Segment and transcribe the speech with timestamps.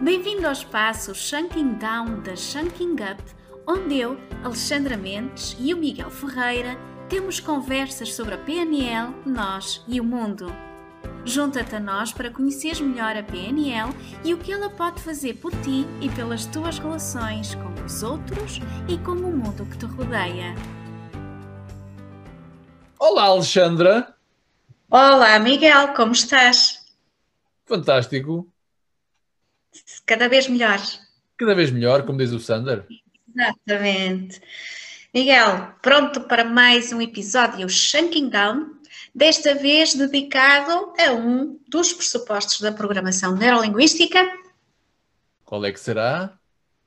[0.00, 3.22] Bem-vindo ao espaço Shanking Down da Shanking Up,
[3.66, 6.76] onde eu, Alexandra Mendes e o Miguel Ferreira
[7.08, 10.52] temos conversas sobre a PNL, nós e o mundo.
[11.24, 13.90] Junta-te a nós para conheceres melhor a PNL
[14.22, 18.60] e o que ela pode fazer por ti e pelas tuas relações com os outros
[18.86, 20.54] e com o mundo que te rodeia.
[22.98, 24.14] Olá, Alexandra.
[24.90, 26.84] Olá, Miguel, como estás?
[27.64, 28.46] Fantástico.
[30.04, 30.80] Cada vez melhor.
[31.36, 32.84] Cada vez melhor, como diz o Sander.
[33.34, 34.40] Exatamente.
[35.12, 38.76] Miguel, pronto para mais um episódio Shanking Down,
[39.14, 44.26] desta vez dedicado a um dos pressupostos da programação neurolinguística.
[45.44, 46.32] Qual é que será?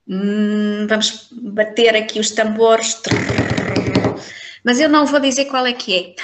[0.08, 3.02] Hum, vamos bater aqui os tambores.
[4.64, 6.16] Mas eu não vou dizer qual é que é.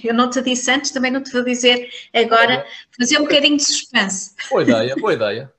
[0.04, 2.66] Eu não te disse antes, também não te vou dizer agora.
[2.98, 4.34] Fazer um bocadinho de suspense.
[4.50, 5.52] Boa ideia, boa ideia.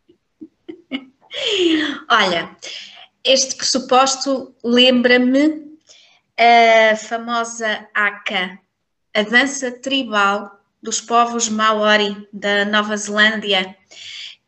[2.10, 2.56] Olha,
[3.24, 5.66] este pressuposto lembra-me
[6.38, 8.60] a famosa Aka,
[9.14, 13.76] a dança tribal dos povos Maori da Nova Zelândia,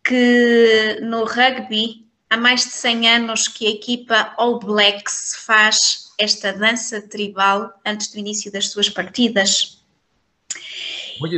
[0.03, 6.53] que no rugby há mais de 100 anos que a equipa All Blacks faz esta
[6.53, 9.81] dança tribal antes do início das suas partidas.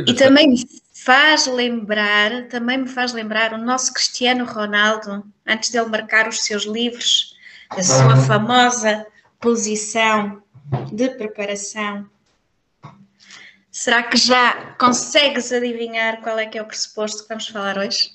[0.06, 0.54] E também
[1.04, 6.64] faz lembrar, também me faz lembrar o nosso Cristiano Ronaldo, antes dele marcar os seus
[6.64, 7.36] livros,
[7.70, 9.06] a sua famosa
[9.40, 10.42] posição
[10.92, 12.08] de preparação.
[13.70, 18.10] Será que já consegues adivinhar qual é que é o pressuposto que vamos falar hoje?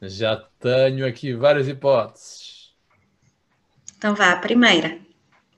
[0.00, 2.72] Já tenho aqui várias hipóteses.
[3.98, 4.98] Então vá, a primeira.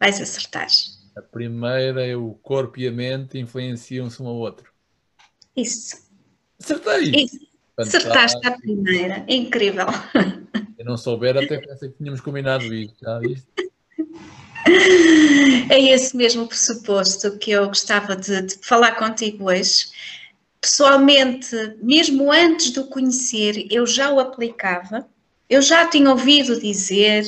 [0.01, 0.67] Vais acertar.
[1.17, 4.73] A primeira é o corpo e a mente influenciam-se um ao outro.
[5.57, 6.06] Isso.
[6.61, 7.25] Acertei!
[7.25, 7.47] Isso.
[7.79, 9.25] Acertaste a primeira.
[9.29, 9.87] Incrível.
[10.77, 12.97] Se não souber, até pensei que tínhamos combinado isto.
[13.03, 13.47] Já viste?
[15.71, 19.87] É esse mesmo pressuposto que eu gostava de, de, falar contigo hoje.
[20.61, 25.06] Pessoalmente, mesmo antes de o conhecer, eu já o aplicava,
[25.49, 27.25] eu já tinha ouvido dizer,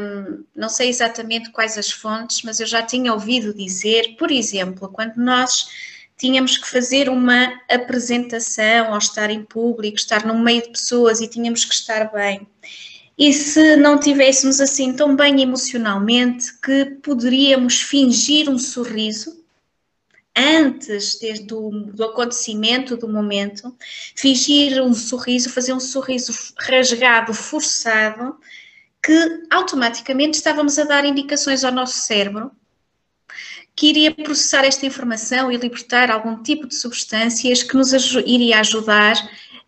[0.00, 4.88] hum, não sei exatamente quais as fontes, mas eu já tinha ouvido dizer, por exemplo,
[4.88, 5.68] quando nós
[6.16, 11.28] tínhamos que fazer uma apresentação ou estar em público, estar no meio de pessoas e
[11.28, 12.46] tínhamos que estar bem.
[13.16, 19.44] E se não tivéssemos assim tão bem emocionalmente que poderíamos fingir um sorriso
[20.36, 23.72] antes do, do acontecimento, do momento,
[24.16, 28.36] fingir um sorriso, fazer um sorriso rasgado, forçado,
[29.00, 32.50] que automaticamente estávamos a dar indicações ao nosso cérebro
[33.76, 37.92] que iria processar esta informação e libertar algum tipo de substâncias que nos
[38.24, 39.14] iria ajudar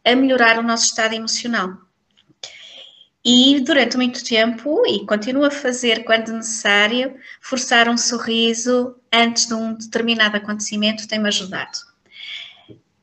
[0.04, 1.76] a melhorar o nosso estado emocional.
[3.24, 9.54] E durante muito tempo, e continuo a fazer quando necessário, forçar um sorriso antes de
[9.54, 11.76] um determinado acontecimento tem-me ajudado.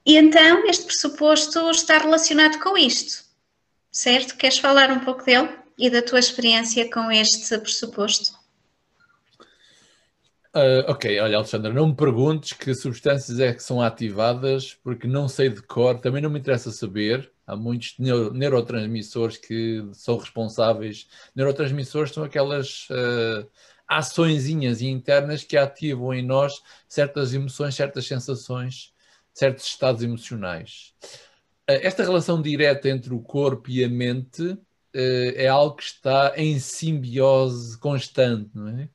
[0.06, 3.26] E então, este pressuposto está relacionado com isto,
[3.92, 4.38] certo?
[4.38, 8.43] Queres falar um pouco dele e da tua experiência com este pressuposto?
[10.56, 15.28] Uh, ok, olha, Alexandra, não me perguntes que substâncias é que são ativadas, porque não
[15.28, 17.32] sei de cor, também não me interessa saber.
[17.48, 21.08] Há muitos neuro neurotransmissores que são responsáveis.
[21.36, 23.50] Neurotransmissores são aquelas uh,
[23.88, 28.94] açõezinhas internas que ativam em nós certas emoções, certas sensações,
[29.34, 30.94] certos estados emocionais.
[31.68, 34.60] Uh, esta relação direta entre o corpo e a mente uh,
[34.94, 38.88] é algo que está em simbiose constante, não é?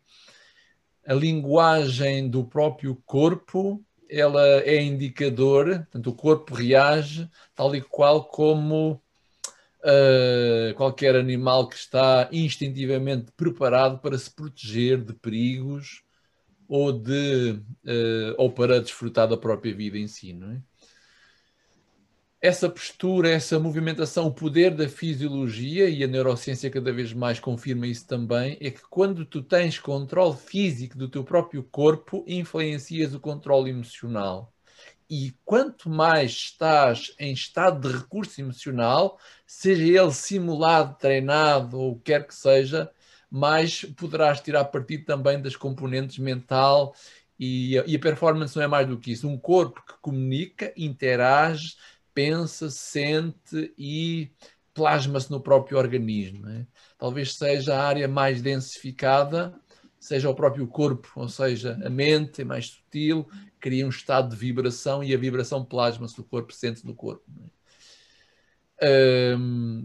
[1.08, 8.24] A linguagem do próprio corpo ela é indicador, portanto, o corpo reage tal e qual
[8.24, 9.00] como
[9.80, 16.02] uh, qualquer animal que está instintivamente preparado para se proteger de perigos
[16.68, 17.52] ou, de,
[17.84, 20.34] uh, ou para desfrutar da própria vida em si.
[20.34, 20.62] Não é?
[22.40, 27.86] Essa postura, essa movimentação, o poder da fisiologia, e a neurociência cada vez mais confirma
[27.86, 33.20] isso também, é que quando tu tens controle físico do teu próprio corpo, influencias o
[33.20, 34.52] controle emocional.
[35.10, 41.96] E quanto mais estás em estado de recurso emocional, seja ele simulado, treinado ou o
[41.96, 42.90] que quer que seja,
[43.30, 46.94] mais poderás tirar partido também das componentes mental
[47.38, 49.28] e, e a performance não é mais do que isso.
[49.28, 51.76] Um corpo que comunica, interage,
[52.18, 54.28] pensa, sente e
[54.74, 56.48] plasma-se no próprio organismo.
[56.48, 56.66] É?
[56.98, 59.54] Talvez seja a área mais densificada,
[60.00, 63.24] seja o próprio corpo, ou seja, a mente é mais sutil,
[63.60, 67.22] cria um estado de vibração e a vibração plasma-se no corpo, sente-se no corpo.
[68.80, 69.36] É?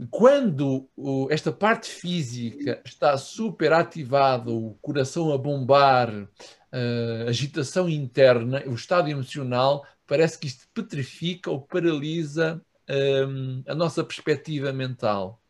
[0.10, 0.90] Quando
[1.30, 9.08] esta parte física está super ativada, o coração a bombar, uh, agitação interna, o estado
[9.08, 15.42] emocional, parece que isto petrifica ou paralisa um, a nossa perspectiva mental.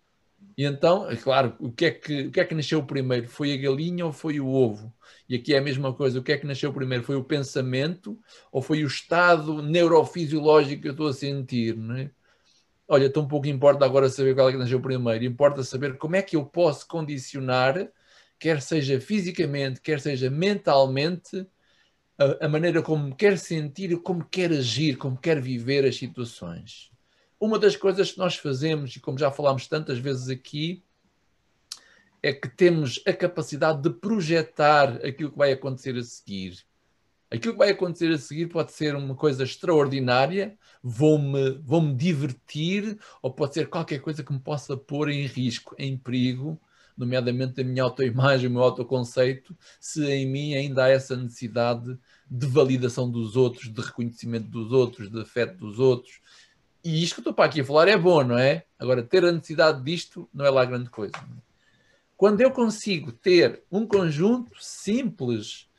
[0.57, 3.27] E então, é claro, o que, é que, o que é que nasceu primeiro?
[3.27, 4.93] Foi a galinha ou foi o ovo?
[5.27, 6.19] E aqui é a mesma coisa.
[6.19, 7.03] O que é que nasceu primeiro?
[7.03, 8.19] Foi o pensamento
[8.51, 11.75] ou foi o estado neurofisiológico que eu estou a sentir?
[11.75, 12.11] Não é?
[12.87, 15.23] Olha, tão pouco importa agora saber qual é que nasceu primeiro.
[15.23, 17.89] Importa saber como é que eu posso condicionar,
[18.37, 21.47] quer seja fisicamente, quer seja mentalmente,
[22.17, 26.91] a, a maneira como quer sentir, como quer agir, como quer viver as situações.
[27.39, 30.83] Uma das coisas que nós fazemos, e como já falámos tantas vezes aqui,
[32.21, 36.63] é que temos a capacidade de projetar aquilo que vai acontecer a seguir.
[37.29, 42.97] Aquilo que vai acontecer a seguir pode ser uma coisa extraordinária, vou-me vou -me divertir,
[43.21, 46.61] ou pode ser qualquer coisa que me possa pôr em risco, em perigo,
[46.97, 51.97] nomeadamente a minha autoimagem, o meu autoconceito, se em mim ainda há essa necessidade
[52.29, 56.19] de validação dos outros, de reconhecimento dos outros, de afeto dos outros,
[56.83, 58.65] e isto que estou para aqui a falar é bom, não é?
[58.77, 61.13] Agora, ter a necessidade disto não é lá grande coisa.
[62.17, 65.69] Quando eu consigo ter um conjunto simples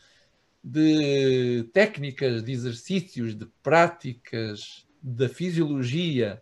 [0.62, 6.40] de técnicas, de exercícios, de práticas, da fisiologia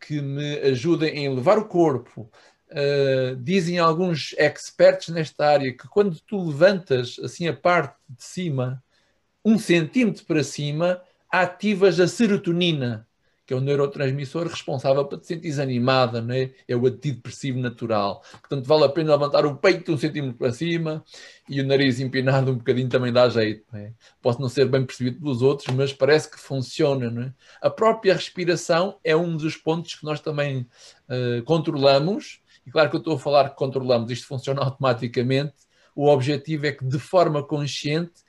[0.00, 2.30] que me ajudem em levar o corpo,
[2.70, 8.82] uh, dizem alguns experts nesta área que quando tu levantas assim a parte de cima,
[9.44, 13.06] um centímetro para cima, ativas a serotonina
[13.50, 16.52] que é o neurotransmissor responsável para te sentir animada, não é?
[16.68, 18.22] é o antidepressivo natural.
[18.38, 21.04] Portanto, vale a pena levantar o peito um centímetro para cima
[21.48, 23.64] e o nariz empinado um bocadinho também dá jeito.
[23.72, 23.92] Não é?
[24.22, 27.10] Pode não ser bem percebido pelos outros, mas parece que funciona.
[27.10, 27.34] Não é?
[27.60, 30.64] A própria respiração é um dos pontos que nós também
[31.08, 32.40] uh, controlamos.
[32.66, 35.54] E claro que eu estou a falar que controlamos, isto funciona automaticamente.
[35.94, 38.22] O objetivo é que, de forma consciente,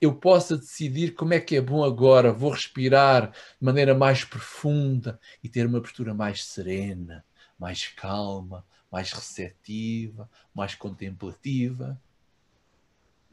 [0.00, 5.20] eu possa decidir como é que é bom agora, vou respirar de maneira mais profunda
[5.42, 7.24] e ter uma postura mais serena,
[7.58, 12.00] mais calma, mais receptiva, mais contemplativa.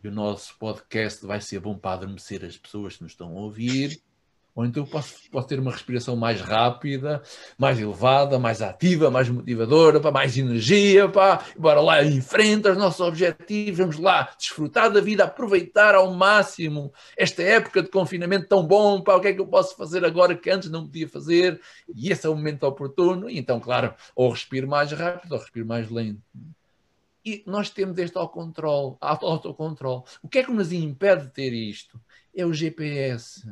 [0.04, 3.42] E o nosso podcast vai ser bom para adormecer as pessoas que nos estão a
[3.42, 4.02] ouvir
[4.56, 7.22] ou então posso, posso ter uma respiração mais rápida,
[7.57, 12.19] mais elevada, mais ativa, mais motivadora, para mais energia, pá, bora lá em
[12.68, 18.48] aos nossos objetivos, vamos lá desfrutar da vida, aproveitar ao máximo esta época de confinamento
[18.48, 21.07] tão bom, pá, o que é que eu posso fazer agora que antes não podia
[21.07, 21.62] fazer?
[21.95, 25.66] E esse é o momento oportuno, e então, claro, ou respiro mais rápido ou respiro
[25.66, 26.22] mais lento.
[27.24, 30.04] E nós temos este autocontrole, autocontrole.
[30.24, 32.00] O que é que nos impede de ter isto?
[32.36, 33.48] É o GPS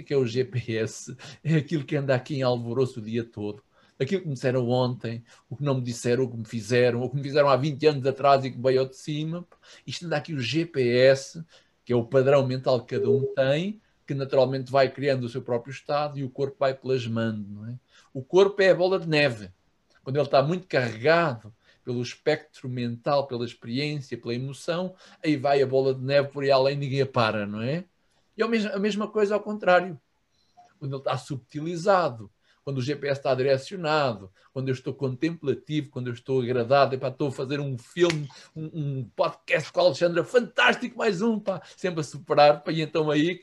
[0.00, 1.16] que é o GPS?
[1.42, 3.62] É aquilo que anda aqui em alvoroço o dia todo.
[3.98, 7.10] Aquilo que me disseram ontem, o que não me disseram, o que me fizeram, o
[7.10, 9.46] que me fizeram há 20 anos atrás e que veio de cima.
[9.86, 11.44] Isto anda aqui o GPS,
[11.84, 15.42] que é o padrão mental que cada um tem, que naturalmente vai criando o seu
[15.42, 17.46] próprio estado e o corpo vai plasmando.
[17.48, 17.78] Não é?
[18.12, 19.50] O corpo é a bola de neve.
[20.02, 21.54] Quando ele está muito carregado
[21.84, 26.50] pelo espectro mental, pela experiência, pela emoção, aí vai a bola de neve por aí
[26.50, 27.84] além, ninguém a para, não é?
[28.36, 30.00] E é a mesma coisa ao contrário.
[30.78, 32.30] Quando ele está subtilizado,
[32.64, 37.28] quando o GPS está direcionado, quando eu estou contemplativo, quando eu estou agradado, epá, estou
[37.28, 42.00] a fazer um filme, um, um, podcast com a Alexandra, fantástico, mais um, pá, sempre
[42.00, 43.40] a superar, pá, e então aí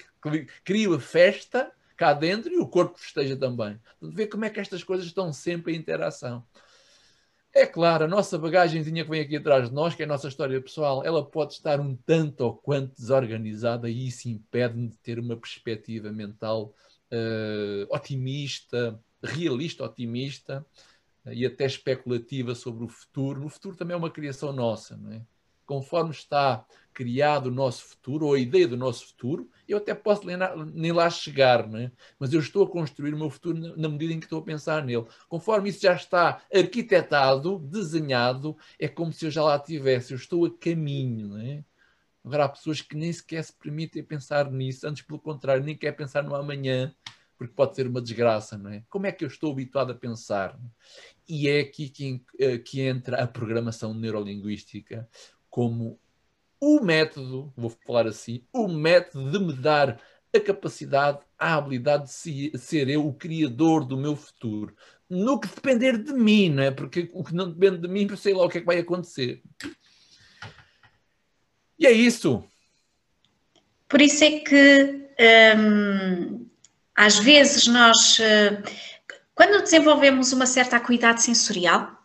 [0.63, 3.79] crio a festa cá dentro e o corpo festeja também.
[4.01, 6.45] Vê como é que estas coisas estão sempre em interação.
[7.59, 10.29] É claro, a nossa bagagenzinha que vem aqui atrás de nós, que é a nossa
[10.29, 15.19] história pessoal, ela pode estar um tanto ou quanto desorganizada e isso impede-me de ter
[15.19, 16.73] uma perspectiva mental
[17.11, 20.65] uh, otimista, realista, otimista
[21.25, 23.45] uh, e até especulativa sobre o futuro.
[23.45, 25.21] O futuro também é uma criação nossa, não é?
[25.69, 30.23] Conforme está criado o nosso futuro, ou a ideia do nosso futuro, eu até posso
[30.73, 31.91] nem lá chegar, não é?
[32.17, 34.83] mas eu estou a construir o meu futuro na medida em que estou a pensar
[34.83, 35.05] nele.
[35.27, 40.43] Conforme isso já está arquitetado, desenhado, é como se eu já lá estivesse, eu estou
[40.43, 41.27] a caminho.
[41.27, 41.63] Não é?
[42.25, 45.91] Agora, há pessoas que nem sequer se permitem pensar nisso, antes, pelo contrário, nem quer
[45.91, 46.91] pensar no amanhã,
[47.38, 48.83] porque pode ser uma desgraça, não é?
[48.89, 50.59] Como é que eu estou habituado a pensar?
[51.27, 55.07] E é aqui que, eh, que entra a programação neurolinguística
[55.59, 55.99] como
[56.57, 59.99] o método, vou falar assim, o método de me dar
[60.33, 64.73] a capacidade, a habilidade de ser eu o criador do meu futuro.
[65.09, 66.71] No que depender de mim, não é?
[66.71, 69.43] Porque o que não depende de mim, sei lá o que é que vai acontecer.
[71.77, 72.41] E é isso.
[73.89, 75.09] Por isso é que
[75.57, 76.47] hum,
[76.95, 78.63] às vezes nós, eh,
[79.35, 81.98] Quando desenvolvemos uma certa acuidade sensorial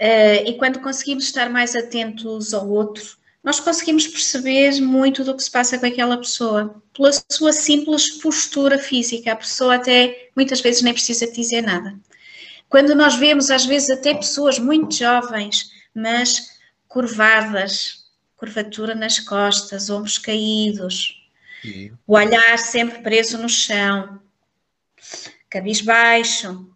[0.00, 5.42] uh, e quando conseguimos estar mais atentos ao outro, nós conseguimos perceber muito do que
[5.42, 9.32] se passa com aquela pessoa, pela sua simples postura física.
[9.32, 11.98] A pessoa até muitas vezes nem precisa dizer nada.
[12.68, 18.04] Quando nós vemos, às vezes, até pessoas muito jovens, mas curvadas,
[18.36, 21.22] curvatura nas costas, ombros caídos,
[21.62, 21.92] Sim.
[22.06, 24.20] o olhar sempre preso no chão,
[25.48, 26.68] cabisbaixo.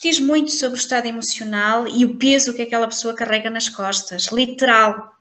[0.00, 4.26] Diz muito sobre o estado emocional e o peso que aquela pessoa carrega nas costas,
[4.26, 5.14] literal.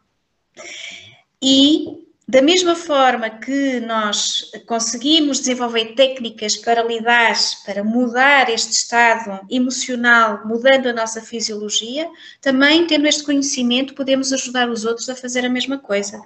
[1.42, 7.34] E da mesma forma que nós conseguimos desenvolver técnicas para lidar,
[7.66, 12.06] para mudar este estado emocional, mudando a nossa fisiologia,
[12.42, 16.22] também tendo este conhecimento, podemos ajudar os outros a fazer a mesma coisa.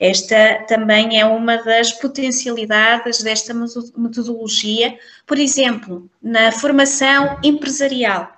[0.00, 8.36] Esta também é uma das potencialidades desta metodologia, por exemplo, na formação empresarial.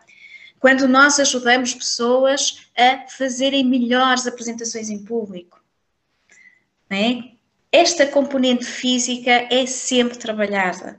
[0.58, 5.60] Quando nós ajudamos pessoas a fazerem melhores apresentações em público,
[6.90, 7.30] é?
[7.72, 10.98] Esta componente física é sempre trabalhada.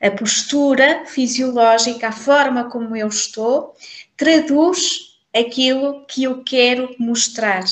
[0.00, 3.74] A postura fisiológica, a forma como eu estou,
[4.16, 7.64] traduz aquilo que eu quero mostrar.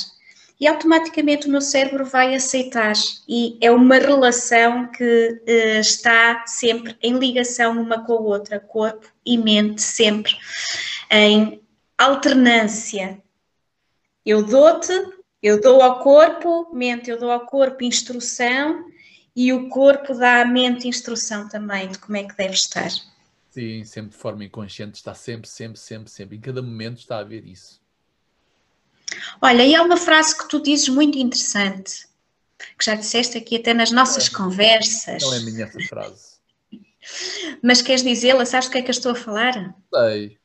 [0.61, 2.95] E automaticamente o meu cérebro vai aceitar.
[3.29, 9.07] E é uma relação que uh, está sempre em ligação uma com a outra, corpo
[9.25, 10.37] e mente, sempre
[11.11, 11.61] em
[11.97, 13.23] alternância.
[14.25, 14.93] Eu dou-te
[15.43, 18.91] eu dou ao corpo, mente, eu dou ao corpo instrução
[19.35, 22.91] e o corpo dá à mente instrução também de como é que deve estar.
[23.51, 26.37] Sim, sempre de forma inconsciente, está sempre, sempre, sempre, sempre.
[26.37, 27.81] Em cada momento está a ver isso.
[29.41, 32.07] Olha, e há uma frase que tu dizes muito interessante,
[32.79, 34.37] que já disseste aqui até nas nossas é.
[34.37, 35.23] conversas.
[35.23, 36.39] Não é minha essa frase.
[37.63, 38.45] Mas queres dizê-la?
[38.45, 39.75] Sabes do que é que eu estou a falar?
[39.95, 40.39] Sei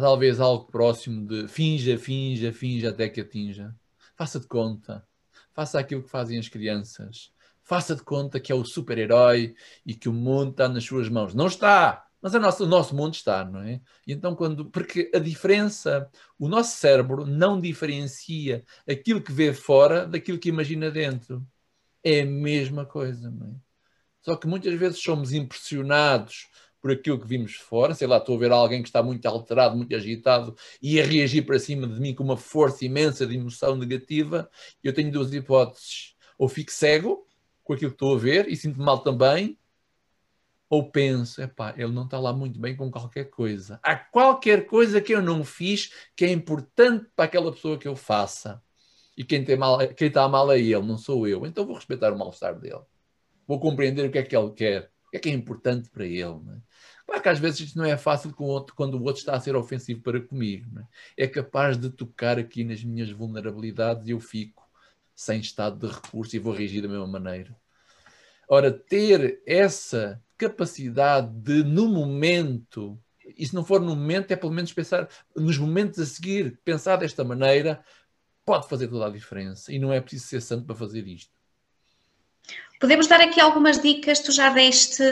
[0.00, 3.74] talvez algo próximo de finja, finja, finja até que atinja.
[4.16, 5.06] Faça de conta.
[5.52, 7.32] Faça aquilo que fazem as crianças.
[7.62, 9.54] Faça de conta que é o super-herói
[9.86, 11.34] e que o mundo está nas suas mãos.
[11.34, 13.80] Não está, mas nossa, o nosso mundo está, não é?
[14.06, 14.66] E então, quando.
[14.66, 20.90] Porque a diferença, o nosso cérebro não diferencia aquilo que vê fora daquilo que imagina
[20.90, 21.46] dentro.
[22.04, 23.54] É a mesma coisa, não é?
[24.22, 26.48] Só que muitas vezes somos impressionados
[26.80, 29.76] por aquilo que vimos fora, sei lá, estou a ver alguém que está muito alterado,
[29.76, 33.76] muito agitado e a reagir para cima de mim com uma força imensa de emoção
[33.76, 34.50] negativa,
[34.82, 36.14] eu tenho duas hipóteses.
[36.38, 37.26] Ou fico cego
[37.62, 39.58] com aquilo que estou a ver e sinto mal também,
[40.70, 43.80] ou penso, epá, ele não está lá muito bem com qualquer coisa.
[43.82, 47.96] Há qualquer coisa que eu não fiz que é importante para aquela pessoa que eu
[47.96, 48.62] faça.
[49.16, 51.44] E quem, tem mal, quem está mal é ele, não sou eu.
[51.44, 52.82] Então vou respeitar o mal-estar dele.
[53.46, 56.20] Vou compreender o que é que ele quer, que é que é importante para ele.
[56.22, 56.60] É?
[57.06, 60.00] Claro que às vezes isto não é fácil quando o outro está a ser ofensivo
[60.00, 60.80] para comigo.
[61.16, 61.24] É?
[61.24, 61.28] é?
[61.28, 64.68] capaz de tocar aqui nas minhas vulnerabilidades e eu fico
[65.14, 67.54] sem estado de recurso e vou reagir da mesma maneira.
[68.48, 72.98] Ora, ter essa capacidade de, no momento,
[73.36, 76.96] e se não for no momento, é pelo menos pensar nos momentos a seguir, pensar
[76.96, 77.84] desta maneira,
[78.44, 79.72] pode fazer toda a diferença.
[79.72, 81.39] E não é preciso ser santo para fazer isto.
[82.78, 84.20] Podemos dar aqui algumas dicas.
[84.20, 85.02] Tu já deste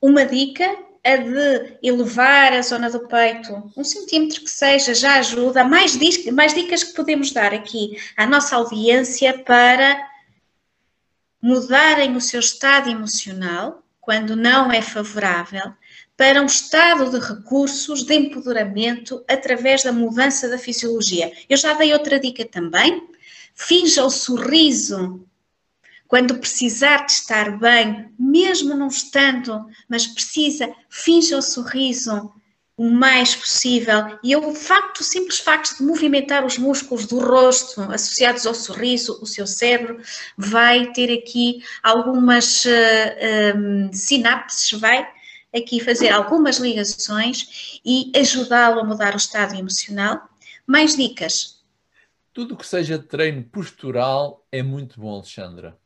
[0.00, 0.64] uma dica
[1.02, 5.64] a de elevar a zona do peito um centímetro que seja, já ajuda.
[5.64, 5.98] Mais,
[6.32, 9.98] mais dicas que podemos dar aqui à nossa audiência para
[11.40, 15.72] mudarem o seu estado emocional, quando não é favorável,
[16.16, 21.32] para um estado de recursos de empoderamento através da mudança da fisiologia.
[21.48, 23.08] Eu já dei outra dica também.
[23.54, 25.26] Finja o sorriso
[26.10, 32.34] quando precisar de estar bem, mesmo não estando, mas precisa, finja o sorriso
[32.76, 34.18] o mais possível.
[34.24, 39.20] E o facto, o simples facto de movimentar os músculos do rosto associados ao sorriso,
[39.22, 40.00] o seu cérebro
[40.36, 45.06] vai ter aqui algumas uh, eh, um, eh, sinapses, vai
[45.54, 50.28] aqui fazer algumas ligações e ajudá-lo a mudar o estado emocional.
[50.66, 51.62] Mais dicas?
[52.32, 55.78] Tudo que seja treino postural é muito bom, Alexandra.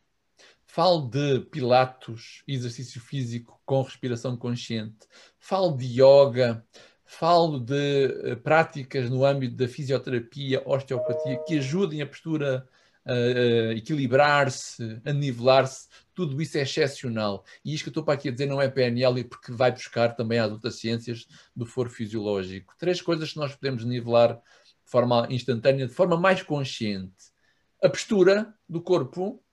[0.74, 5.06] Falo de pilatos, exercício físico com respiração consciente.
[5.38, 6.66] Falo de yoga.
[7.04, 12.68] Falo de uh, práticas no âmbito da fisioterapia, osteopatia, que ajudem a postura
[13.06, 15.86] a uh, equilibrar-se, a nivelar-se.
[16.12, 17.44] Tudo isso é excepcional.
[17.64, 20.16] E isto que eu estou para aqui a dizer não é PNL, porque vai buscar
[20.16, 22.74] também as outras ciências do foro fisiológico.
[22.76, 27.32] Três coisas que nós podemos nivelar de forma instantânea, de forma mais consciente.
[27.80, 29.43] A postura do corpo,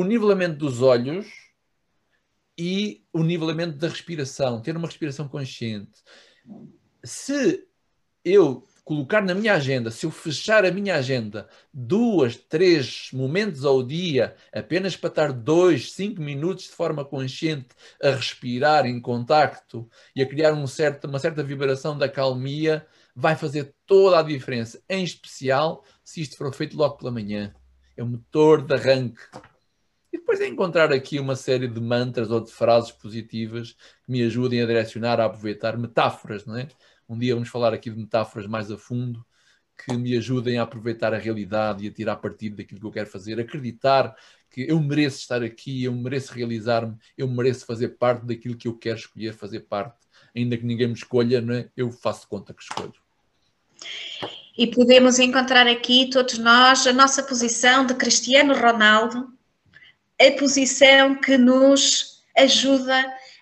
[0.00, 1.26] o nivelamento dos olhos
[2.58, 6.02] e o nivelamento da respiração, ter uma respiração consciente.
[7.04, 7.66] Se
[8.24, 13.82] eu colocar na minha agenda, se eu fechar a minha agenda duas, três momentos ao
[13.82, 17.68] dia, apenas para estar dois, cinco minutos de forma consciente
[18.02, 23.36] a respirar em contacto e a criar um certo, uma certa vibração da calmia, vai
[23.36, 27.54] fazer toda a diferença, em especial se isto for feito logo pela manhã.
[27.96, 29.20] É o motor de arranque.
[30.12, 33.72] E depois é encontrar aqui uma série de mantras ou de frases positivas
[34.04, 36.68] que me ajudem a direcionar, a aproveitar metáforas, não é?
[37.08, 39.24] Um dia vamos falar aqui de metáforas mais a fundo
[39.84, 43.08] que me ajudem a aproveitar a realidade e a tirar partido daquilo que eu quero
[43.08, 44.14] fazer, acreditar
[44.50, 48.76] que eu mereço estar aqui, eu mereço realizar-me, eu mereço fazer parte daquilo que eu
[48.76, 49.96] quero escolher fazer parte,
[50.36, 51.70] ainda que ninguém me escolha, não é?
[51.76, 52.94] eu faço conta que escolho.
[54.58, 59.32] E podemos encontrar aqui, todos nós, a nossa posição de Cristiano Ronaldo,
[60.20, 62.94] a posição que nos ajuda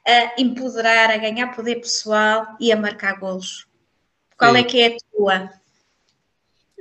[0.06, 3.66] a empoderar, a ganhar poder pessoal e a marcar golos.
[4.36, 4.58] Qual Sim.
[4.58, 5.50] é que é a tua?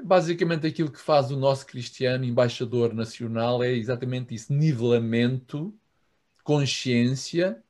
[0.04, 5.74] Basicamente aquilo que faz o nosso Cristiano, embaixador nacional, é exatamente isso: nivelamento,
[6.44, 7.62] consciência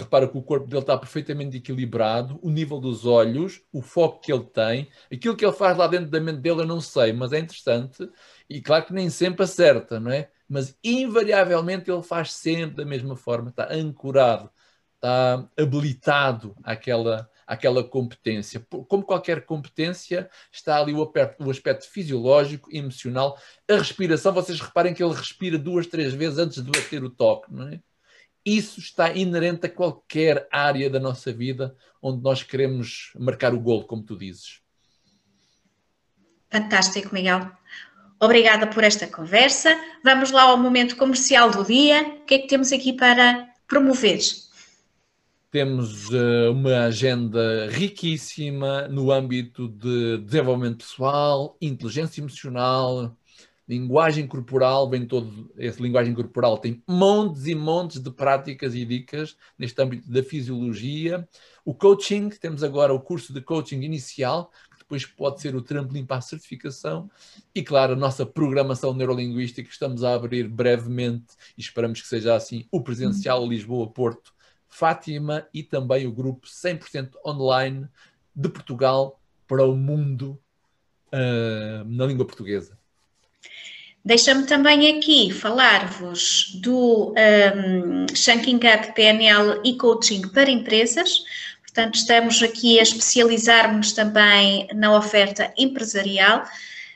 [0.00, 4.32] repara que o corpo dele está perfeitamente equilibrado, o nível dos olhos, o foco que
[4.32, 7.32] ele tem, aquilo que ele faz lá dentro da mente dele eu não sei, mas
[7.32, 8.08] é interessante
[8.48, 10.30] e claro que nem sempre acerta, não é?
[10.48, 14.50] Mas invariavelmente ele faz sempre da mesma forma, está ancorado,
[14.94, 18.64] está habilitado àquela, àquela competência.
[18.88, 23.38] Como qualquer competência, está ali o aspecto, o aspecto fisiológico, emocional.
[23.68, 27.52] A respiração, vocês reparem que ele respira duas, três vezes antes de bater o toque,
[27.52, 27.80] não é?
[28.44, 33.84] Isso está inerente a qualquer área da nossa vida onde nós queremos marcar o golo,
[33.84, 34.60] como tu dizes.
[36.48, 37.50] Fantástico, Miguel.
[38.20, 39.78] Obrigada por esta conversa.
[40.02, 42.02] Vamos lá ao momento comercial do dia.
[42.22, 44.18] O que é que temos aqui para promover?
[45.50, 53.16] Temos uh, uma agenda riquíssima no âmbito de desenvolvimento pessoal, inteligência emocional,
[53.68, 59.36] linguagem corporal, vem todo, essa linguagem corporal tem montes e montes de práticas e dicas
[59.58, 61.28] neste âmbito da fisiologia.
[61.64, 64.52] O coaching, temos agora o curso de coaching inicial,
[64.86, 67.10] depois pode ser o trampolim para a certificação.
[67.52, 72.36] E, claro, a nossa programação neurolinguística, que estamos a abrir brevemente, e esperamos que seja
[72.36, 74.32] assim, o presencial Lisboa-Porto,
[74.68, 77.88] Fátima e também o grupo 100% online
[78.34, 80.38] de Portugal para o mundo
[81.12, 82.78] uh, na língua portuguesa.
[84.04, 91.24] Deixa-me também aqui falar-vos do um, Shanking Up PNL e Coaching para Empresas.
[91.76, 96.42] Portanto, estamos aqui a especializar-nos também na oferta empresarial,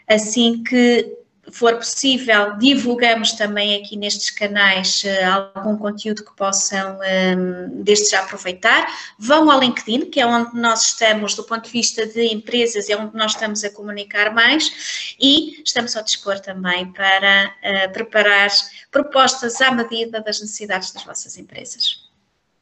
[0.08, 1.18] assim que
[1.52, 8.08] for possível, divulgamos também aqui nestes canais uh, algum conteúdo que possam um, ehm, desde
[8.08, 8.86] já aproveitar.
[9.18, 12.96] Vão ao LinkedIn, que é onde nós estamos do ponto de vista de empresas, é
[12.96, 18.48] onde nós estamos a comunicar mais e estamos ao dispor também para uh, preparar
[18.90, 22.08] propostas à medida das necessidades das vossas empresas.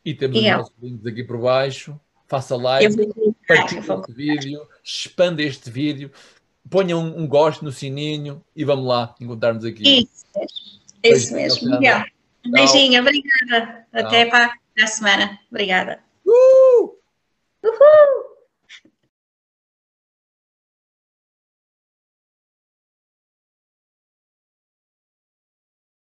[0.04, 1.96] E temos e os nossos links aqui por baixo
[2.29, 2.95] faça like,
[3.47, 6.12] partilhe este vídeo, expanda este vídeo,
[6.71, 9.83] ponha um, um, gosto no sininho e vamos lá encontrarmos aqui.
[9.83, 10.27] Isso,
[11.03, 11.77] é isso mesmo.
[12.47, 13.87] Um beijinho, obrigada.
[13.93, 15.38] Até para a semana.
[15.51, 16.01] Obrigada.
[16.27, 16.95] Uh!
[17.64, 18.28] Uhul!